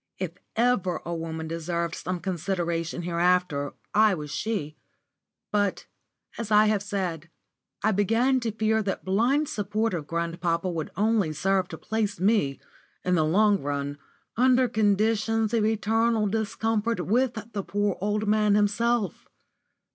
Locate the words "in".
13.05-13.13